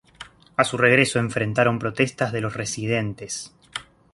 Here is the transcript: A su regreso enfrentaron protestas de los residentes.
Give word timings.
A 0.57 0.63
su 0.63 0.79
regreso 0.79 1.19
enfrentaron 1.19 1.77
protestas 1.77 2.31
de 2.31 2.41
los 2.41 2.55
residentes. 2.55 3.53